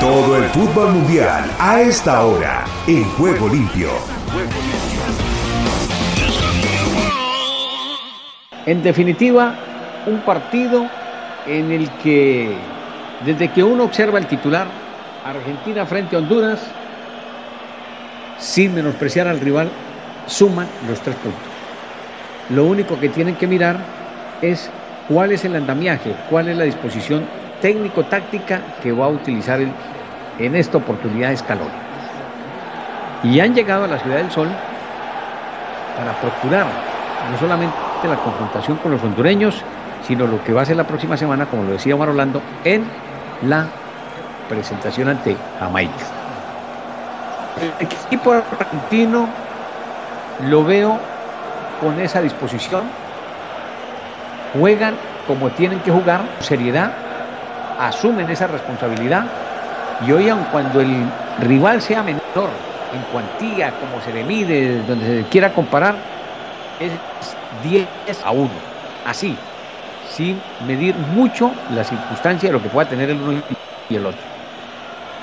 [0.00, 3.90] Todo el fútbol mundial a esta hora en Juego Limpio.
[8.64, 9.54] En definitiva,
[10.06, 10.88] un partido
[11.46, 12.56] en el que
[13.26, 14.66] desde que uno observa el titular,
[15.26, 16.60] Argentina frente a Honduras,
[18.38, 19.70] sin menospreciar al rival,
[20.26, 21.42] suman los tres puntos.
[22.50, 23.76] Lo único que tienen que mirar
[24.40, 24.70] es
[25.08, 27.24] cuál es el andamiaje, cuál es la disposición
[27.60, 31.68] técnico-táctica que va a utilizar en esta oportunidad Escalón.
[33.24, 34.48] Y han llegado a la Ciudad del Sol
[35.96, 36.66] para procurar
[37.30, 37.74] no solamente
[38.04, 39.64] la confrontación con los hondureños,
[40.06, 42.84] sino lo que va a ser la próxima semana, como lo decía Omar Orlando, en
[43.42, 43.66] la
[44.48, 46.17] presentación ante Jamaica.
[47.60, 49.28] El equipo argentino
[50.38, 51.00] lo veo
[51.80, 52.92] con esa disposición,
[54.52, 54.94] juegan
[55.26, 56.92] como tienen que jugar, seriedad,
[57.78, 59.24] asumen esa responsabilidad
[59.98, 62.50] y hoy aun cuando el rival sea menor
[62.92, 65.96] en cuantía, como se le mide, donde se quiera comparar,
[66.78, 66.92] es
[67.62, 67.88] 10
[68.24, 68.50] a 1,
[69.04, 69.36] así,
[70.00, 73.42] sin medir mucho la circunstancia de lo que pueda tener el uno
[73.90, 74.37] y el otro.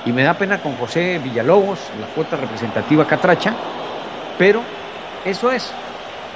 [0.06, 3.52] Y me da pena con José Villalobos, la cuota representativa Catracha,
[4.38, 4.62] pero
[5.24, 5.74] eso es,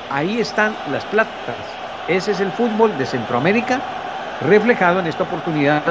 [0.08, 1.78] ahí están las platas.
[2.08, 3.80] Ese es el fútbol de Centroamérica
[4.40, 5.84] reflejado en esta oportunidad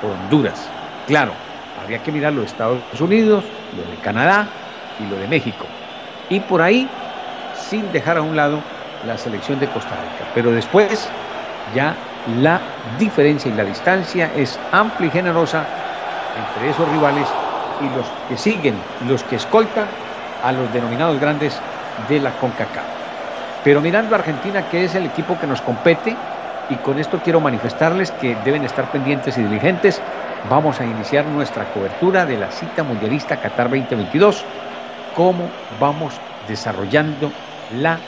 [0.00, 0.72] por Honduras.
[1.06, 1.36] Claro,
[1.76, 3.44] habría que mirar lo de Estados Unidos,
[3.76, 5.68] lo de Canadá y lo de México.
[6.30, 6.88] Y por ahí,
[7.52, 8.64] sin dejar a un lado
[9.02, 10.24] la selección de Costa Rica.
[10.32, 11.12] Pero después
[11.66, 15.81] ya la diferencia y la distancia es amplia y generosa
[16.36, 17.28] entre esos rivales
[17.80, 19.88] y los que siguen, los que escoltan
[20.42, 21.60] a los denominados grandes
[22.08, 22.86] de la CONCACAF.
[23.62, 26.16] Pero mirando a Argentina, que es el equipo que nos compete,
[26.68, 30.02] y con esto quiero manifestarles que deben estar pendientes y diligentes,
[30.48, 34.44] vamos a iniciar nuestra cobertura de la cita mundialista Qatar 2022,
[35.12, 37.30] cómo vamos desarrollando
[37.70, 38.00] la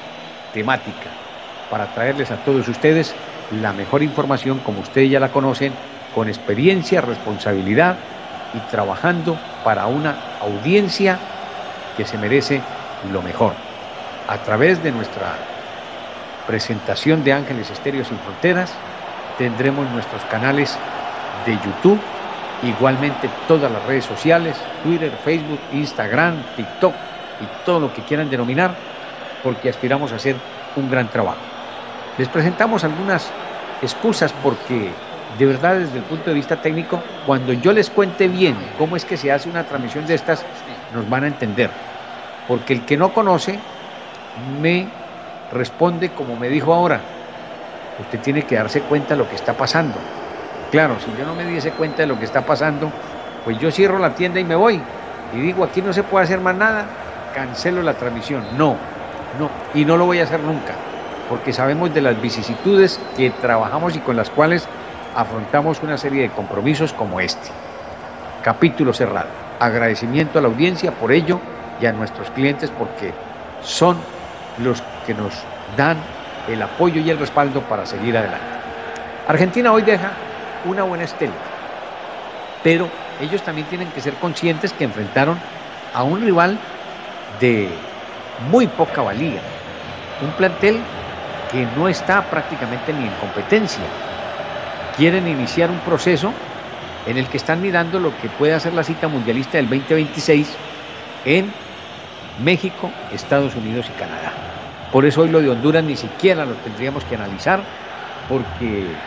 [0.53, 1.11] temática
[1.69, 3.15] para traerles a todos ustedes
[3.51, 5.73] la mejor información, como ustedes ya la conocen,
[6.15, 7.97] con experiencia, responsabilidad
[8.55, 11.19] y trabajando para una audiencia
[11.97, 12.61] que se merece
[13.11, 13.53] lo mejor.
[14.29, 15.37] A través de nuestra
[16.47, 18.73] presentación de Ángeles Estéreos Sin Fronteras,
[19.38, 20.79] tendremos nuestros canales
[21.45, 22.01] de YouTube,
[22.62, 26.95] igualmente todas las redes sociales, Twitter, Facebook, Instagram, TikTok
[27.40, 28.71] y todo lo que quieran denominar,
[29.43, 30.37] porque aspiramos a hacer
[30.77, 31.40] un gran trabajo.
[32.17, 33.33] Les presentamos algunas
[33.83, 34.95] excusas porque
[35.37, 39.05] de verdad desde el punto de vista técnico, cuando yo les cuente bien cómo es
[39.05, 40.47] que se hace una transmisión de estas,
[40.92, 41.70] nos van a entender.
[42.47, 43.59] Porque el que no conoce
[44.37, 44.88] me
[45.51, 47.01] responde como me dijo ahora,
[47.99, 49.99] usted tiene que darse cuenta de lo que está pasando.
[50.70, 52.92] Claro, si yo no me diese cuenta de lo que está pasando,
[53.42, 54.75] pues yo cierro la tienda y me voy.
[55.33, 56.88] Y digo, aquí no se puede hacer más nada,
[57.33, 58.57] cancelo la transmisión.
[58.57, 58.79] No,
[59.33, 60.79] no, y no lo voy a hacer nunca,
[61.27, 64.68] porque sabemos de las vicisitudes que trabajamos y con las cuales
[65.14, 67.50] afrontamos una serie de compromisos como este.
[68.42, 69.31] Capítulo cerrado.
[69.61, 71.40] Agradecimiento a la audiencia por ello
[71.81, 73.12] y a nuestros clientes porque
[73.62, 73.96] son
[74.59, 75.33] los que nos
[75.77, 75.96] dan
[76.48, 78.44] el apoyo y el respaldo para seguir adelante.
[79.29, 80.12] Argentina hoy deja
[80.66, 81.33] una buena estela,
[82.62, 85.38] pero ellos también tienen que ser conscientes que enfrentaron
[85.94, 86.59] a un rival
[87.40, 87.68] de
[88.50, 89.40] muy poca valía,
[90.20, 90.81] un plantel
[91.50, 93.85] que no está prácticamente ni en competencia,
[94.96, 96.33] quieren iniciar un proceso
[97.07, 100.64] en el que están mirando lo que puede hacer la cita mundialista del 2026
[101.24, 101.52] en
[102.37, 104.33] México, Estados Unidos y Canadá.
[104.90, 107.61] Por eso hoy lo de Honduras ni siquiera lo tendríamos que analizar,
[108.28, 109.07] porque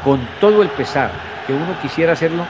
[0.00, 1.10] con todo el pesar
[1.46, 2.46] que uno quisiera hacerlo,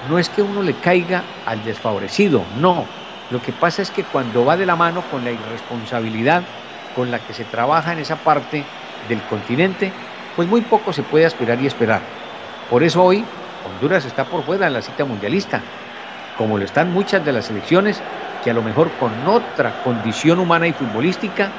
[0.00, 2.86] no es que uno le caiga al desfavorecido, no.
[3.28, 6.44] Lo que pasa es que cuando va de la mano con la irresponsabilidad
[6.92, 8.64] con la que se trabaja en esa parte
[9.02, 10.05] del continente,
[10.36, 12.02] pues muy poco se puede aspirar y esperar.
[12.70, 13.24] Por eso hoy
[13.64, 15.62] Honduras está por fuera en la cita mundialista,
[16.36, 18.00] como lo están muchas de las selecciones
[18.44, 21.50] que a lo mejor con otra condición humana y futbolística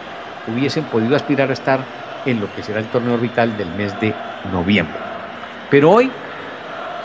[0.47, 1.79] hubiesen podido aspirar a estar
[2.25, 4.13] en lo que será el torneo orbital del mes de
[4.51, 4.95] noviembre.
[5.69, 6.11] Pero hoy,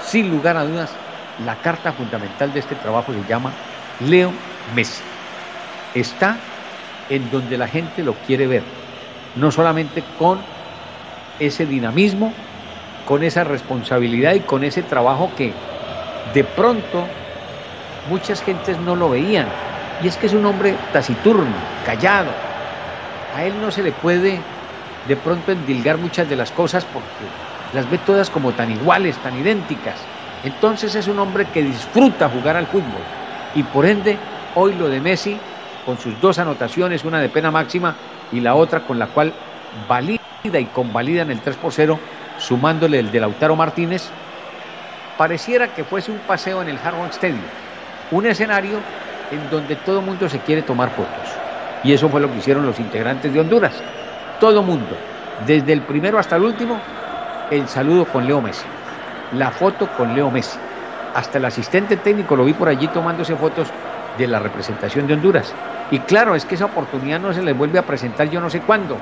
[0.04, 0.94] sin lugar a dudas,
[1.44, 3.50] la carta fundamental de este trabajo se llama
[3.98, 4.32] Leo
[4.74, 5.02] Messi.
[5.94, 6.36] Está
[7.08, 8.62] en donde la gente lo quiere ver,
[9.36, 10.38] no solamente con
[11.38, 12.32] ese dinamismo,
[13.04, 15.52] con esa responsabilidad y con ese trabajo que
[16.34, 17.06] de pronto
[18.08, 19.46] muchas gentes no lo veían.
[20.02, 22.30] Y es que es un hombre taciturno, callado.
[23.36, 24.40] A él no se le puede
[25.08, 27.26] de pronto endilgar muchas de las cosas porque
[27.74, 30.06] las ve todas como tan iguales, tan idénticas.
[30.44, 33.02] Entonces es un hombre que disfruta jugar al fútbol.
[33.54, 34.18] Y por ende,
[34.54, 35.36] hoy lo de Messi,
[35.84, 37.96] con sus dos anotaciones, una de pena máxima
[38.32, 39.32] y la otra con la cual
[39.88, 42.00] valida y convalidan el 3 por 0,
[42.36, 44.10] sumándole el de Lautaro Martínez,
[45.16, 47.38] pareciera que fuese un paseo en el Hard Stadium,
[48.10, 48.80] un escenario
[49.30, 51.28] en donde todo el mundo se quiere tomar fotos.
[51.84, 53.72] Y eso fue lo que hicieron los integrantes de Honduras.
[54.40, 54.96] Todo mundo,
[55.46, 56.76] desde el primero hasta el último,
[57.48, 58.66] el saludo con Leo Messi,
[59.30, 60.58] la foto con Leo Messi.
[61.12, 63.68] Hasta el asistente técnico lo vi por allí tomándose fotos
[64.12, 65.56] de la representación de Honduras.
[65.88, 68.64] Y claro, es que esa oportunidad no se les vuelve a presentar yo no sé
[68.64, 68.96] cuándo.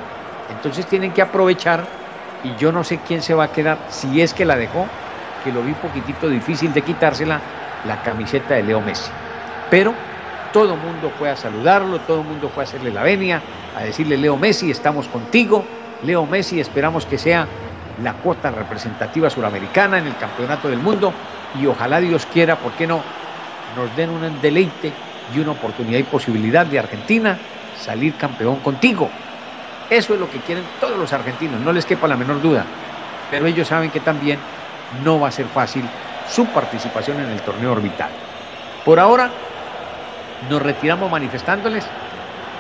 [0.51, 1.87] Entonces tienen que aprovechar
[2.43, 4.89] y yo no sé quién se va a quedar, si es que la dejó,
[5.41, 7.41] que lo vi un poquitito difícil de quitársela,
[7.85, 9.13] la camiseta de Leo Messi.
[9.69, 9.95] Pero
[10.51, 13.43] todo el mundo fue a saludarlo, todo el mundo fue a hacerle la venia,
[13.75, 15.65] a decirle Leo Messi, estamos contigo,
[16.03, 17.49] Leo Messi, esperamos que sea
[17.97, 21.15] la cuota representativa suramericana en el Campeonato del Mundo
[21.55, 23.05] y ojalá Dios quiera, ¿por qué no?
[23.73, 24.97] Nos den un deleite
[25.31, 27.41] y una oportunidad y posibilidad de Argentina
[27.73, 29.30] salir campeón contigo.
[29.91, 32.65] Eso es lo que quieren todos los argentinos, no les quepa la menor duda.
[33.29, 34.39] Pero ellos saben que también
[35.05, 35.85] no va a ser fácil
[36.31, 38.11] su participación en el torneo orbital.
[38.85, 39.31] Por ahora
[40.49, 41.85] nos retiramos manifestándoles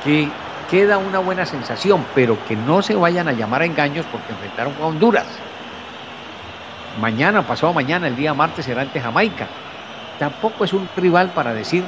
[0.04, 0.28] que
[0.70, 4.74] queda una buena sensación, pero que no se vayan a llamar a engaños porque enfrentaron
[4.80, 5.26] a Honduras.
[7.00, 9.46] Mañana, pasado mañana, el día martes será ante Jamaica.
[10.18, 11.84] Tampoco es un rival para decir,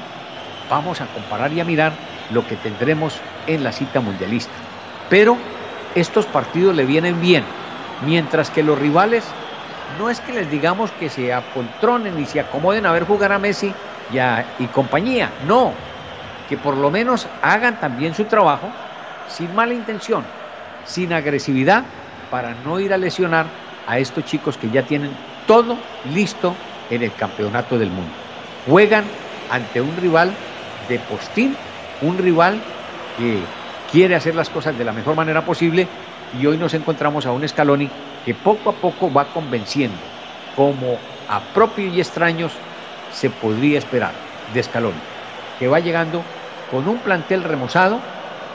[0.70, 1.92] vamos a comparar y a mirar
[2.30, 4.61] lo que tendremos en la cita mundialista.
[5.12, 5.36] Pero
[5.94, 7.44] estos partidos le vienen bien,
[8.00, 9.34] mientras que los rivales
[9.98, 13.38] no es que les digamos que se apoltronen y se acomoden a ver jugar a
[13.38, 13.74] Messi
[14.08, 15.74] y, y compañía, no,
[16.48, 18.72] que por lo menos hagan también su trabajo
[19.26, 20.24] sin mala intención,
[20.82, 21.84] sin agresividad,
[22.30, 23.52] para no ir a lesionar
[23.84, 26.56] a estos chicos que ya tienen todo listo
[26.88, 28.16] en el campeonato del mundo.
[28.64, 29.12] Juegan
[29.50, 30.38] ante un rival
[30.88, 31.58] de postín,
[32.00, 32.64] un rival
[33.14, 33.61] que
[33.92, 35.86] quiere hacer las cosas de la mejor manera posible
[36.32, 37.90] y hoy nos encontramos a un Scaloni
[38.24, 40.00] que poco a poco va convenciendo,
[40.56, 42.58] como a propios y extraños
[43.10, 44.14] se podría esperar
[44.50, 45.02] de Scaloni,
[45.58, 46.24] que va llegando
[46.70, 48.00] con un plantel remozado.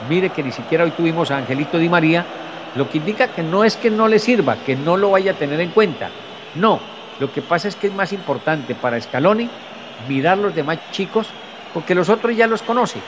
[0.08, 2.26] Mire que ni siquiera hoy tuvimos a Angelito Di María,
[2.74, 5.34] lo que indica que no es que no le sirva, que no lo vaya a
[5.34, 6.10] tener en cuenta.
[6.54, 6.80] No,
[7.20, 9.48] lo que pasa es que es más importante para Scaloni
[10.08, 11.32] mirar los demás chicos,
[11.72, 12.98] porque los otros ya los conoce.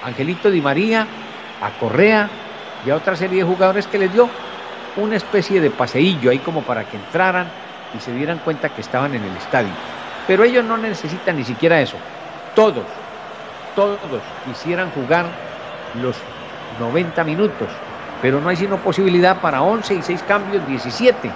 [0.00, 1.27] Angelito Di María,
[1.60, 2.28] a Correa
[2.86, 4.28] y a otra serie de jugadores que les dio
[4.96, 7.46] una especie de paseillo ahí como para que entraran
[7.94, 9.70] y se dieran cuenta que estaban en el estadio.
[10.26, 11.96] Pero ellos no necesitan ni siquiera eso.
[12.54, 12.84] Todos,
[13.74, 15.26] todos quisieran jugar
[15.94, 16.16] los
[16.78, 17.68] 90 minutos,
[18.20, 21.30] pero no hay sino posibilidad para 11 y 6 cambios, 17.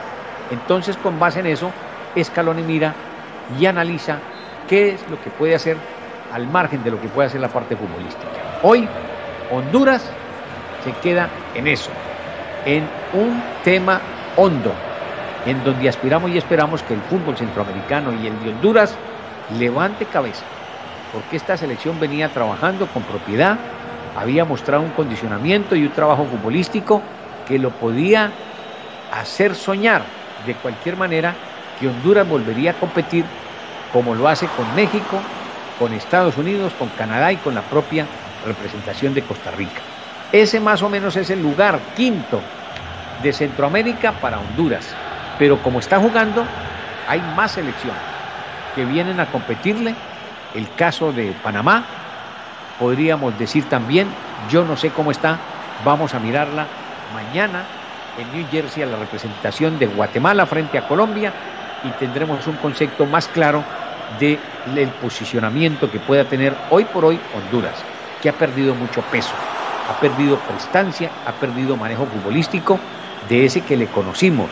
[0.50, 1.72] Entonces, con base en eso,
[2.14, 2.94] Escalón mira
[3.58, 4.18] y analiza
[4.66, 5.76] qué es lo que puede hacer
[6.32, 8.58] al margen de lo que puede hacer la parte futbolística.
[8.62, 8.88] Hoy,
[9.54, 10.16] Honduras
[10.78, 11.92] se queda en eso,
[12.64, 14.00] en un tema
[14.34, 14.78] hondo,
[15.44, 18.98] en donde aspiramos y esperamos que el fútbol centroamericano y el de Honduras
[19.48, 20.46] levante cabeza,
[21.10, 23.58] porque esta selección venía trabajando con propiedad,
[24.14, 27.02] había mostrado un condicionamiento y un trabajo futbolístico
[27.44, 28.32] que lo podía
[29.10, 30.06] hacer soñar
[30.46, 31.36] de cualquier manera
[31.76, 33.26] que Honduras volvería a competir
[33.90, 35.20] como lo hace con México,
[35.76, 38.08] con Estados Unidos, con Canadá y con la propia
[38.44, 39.80] representación de Costa Rica.
[40.32, 42.40] Ese más o menos es el lugar quinto
[43.22, 44.94] de Centroamérica para Honduras.
[45.38, 46.44] Pero como está jugando,
[47.08, 48.00] hay más selecciones
[48.74, 49.94] que vienen a competirle.
[50.54, 51.84] El caso de Panamá,
[52.78, 54.08] podríamos decir también,
[54.50, 55.38] yo no sé cómo está,
[55.84, 56.66] vamos a mirarla
[57.14, 57.64] mañana
[58.18, 61.32] en New Jersey a la representación de Guatemala frente a Colombia
[61.84, 63.64] y tendremos un concepto más claro
[64.18, 67.82] del posicionamiento que pueda tener hoy por hoy Honduras,
[68.22, 69.34] que ha perdido mucho peso,
[69.88, 72.78] ha perdido prestancia, ha perdido manejo futbolístico
[73.28, 74.48] de ese que le conocimos.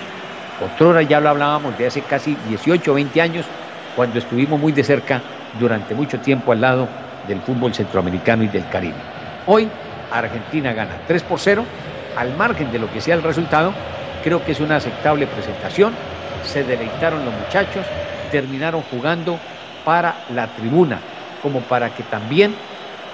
[0.60, 3.46] Otrora ya lo hablábamos de hace casi 18 o 20 años,
[3.94, 5.22] cuando estuvimos muy de cerca
[5.58, 6.88] durante mucho tiempo al lado
[7.28, 8.96] del fútbol centroamericano y del Caribe.
[9.46, 9.70] Hoy
[10.10, 11.64] Argentina gana 3 por 0,
[12.16, 13.72] al margen de lo que sea el resultado,
[14.20, 15.94] creo que es una aceptable presentación,
[16.42, 17.86] se deleitaron los muchachos,
[18.32, 19.38] terminaron jugando
[19.84, 21.00] para la tribuna,
[21.40, 22.69] como para que también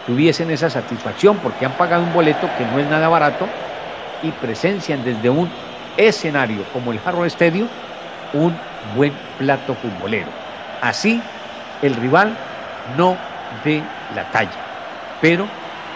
[0.07, 3.48] tuviesen esa satisfacción, porque han pagado un boleto que no es nada barato
[4.23, 5.50] y presencian desde un
[5.96, 7.69] escenario como el Harrow Stadium
[8.33, 8.52] un
[8.94, 10.31] buen plato futbolero.
[10.81, 11.23] Así
[11.83, 12.38] el rival
[12.96, 13.19] no
[13.65, 13.83] dé
[14.15, 14.61] la talla,
[15.21, 15.48] pero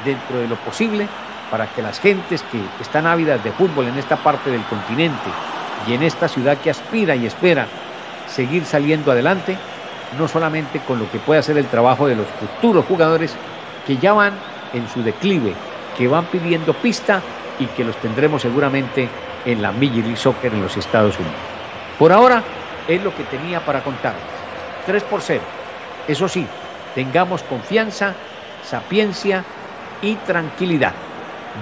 [0.05, 1.09] dentro de lo posible
[1.51, 5.31] para que las gentes que están ávidas de fútbol en esta parte del continente
[5.87, 7.69] y en esta ciudad que aspira y espera
[8.27, 9.59] seguir saliendo adelante,
[10.17, 13.37] no solamente con lo que puede hacer el trabajo de los futuros jugadores
[13.87, 14.35] que ya van
[14.73, 15.55] en su declive,
[15.97, 17.23] que van pidiendo pista
[17.59, 19.09] y que los tendremos seguramente
[19.45, 21.37] en la Major League Soccer en los Estados Unidos.
[21.99, 22.43] Por ahora
[22.89, 24.23] es lo que tenía para contarles.
[24.87, 25.41] 3 por 0.
[26.09, 26.47] Eso sí,
[26.95, 28.15] tengamos confianza,
[28.63, 29.45] sapiencia
[30.03, 30.95] y tranquilidad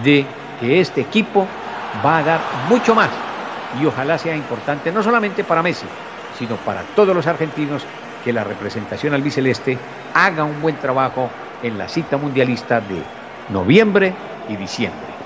[0.04, 0.26] de
[0.60, 1.46] que este equipo
[2.04, 3.10] va a dar mucho más
[3.80, 5.86] y ojalá sea importante no solamente para Messi,
[6.38, 7.84] sino para todos los argentinos
[8.24, 9.78] que la representación albiceleste
[10.14, 11.30] haga un buen trabajo
[11.61, 13.12] en la cita mundialista de
[13.46, 15.17] noviembre y diciembre.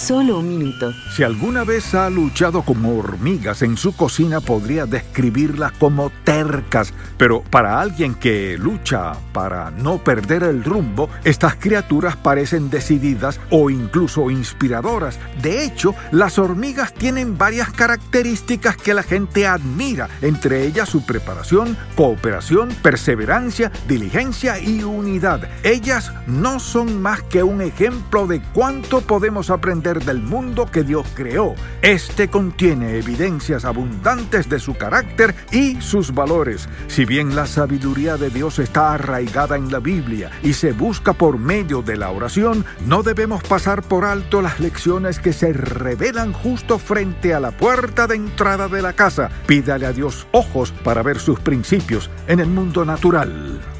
[0.00, 0.94] Solo un minuto.
[1.14, 6.94] Si alguna vez ha luchado con hormigas en su cocina, podría describirlas como tercas.
[7.18, 13.68] Pero para alguien que lucha para no perder el rumbo, estas criaturas parecen decididas o
[13.68, 15.18] incluso inspiradoras.
[15.42, 21.76] De hecho, las hormigas tienen varias características que la gente admira, entre ellas su preparación,
[21.94, 25.46] cooperación, perseverancia, diligencia y unidad.
[25.62, 31.06] Ellas no son más que un ejemplo de cuánto podemos aprender del mundo que Dios
[31.14, 31.56] creó.
[31.82, 36.68] Este contiene evidencias abundantes de su carácter y sus valores.
[36.86, 41.38] Si bien la sabiduría de Dios está arraigada en la Biblia y se busca por
[41.38, 46.78] medio de la oración, no debemos pasar por alto las lecciones que se revelan justo
[46.78, 49.30] frente a la puerta de entrada de la casa.
[49.46, 53.79] Pídale a Dios ojos para ver sus principios en el mundo natural.